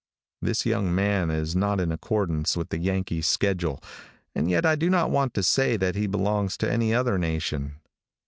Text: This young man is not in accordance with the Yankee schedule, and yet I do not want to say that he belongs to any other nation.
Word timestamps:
This 0.41 0.65
young 0.65 0.95
man 0.95 1.29
is 1.29 1.55
not 1.55 1.79
in 1.79 1.91
accordance 1.91 2.57
with 2.57 2.69
the 2.69 2.79
Yankee 2.79 3.21
schedule, 3.21 3.79
and 4.33 4.49
yet 4.49 4.65
I 4.65 4.73
do 4.75 4.89
not 4.89 5.11
want 5.11 5.35
to 5.35 5.43
say 5.43 5.77
that 5.77 5.93
he 5.93 6.07
belongs 6.07 6.57
to 6.57 6.71
any 6.73 6.91
other 6.91 7.19
nation. 7.19 7.75